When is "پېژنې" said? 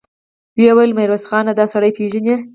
1.97-2.35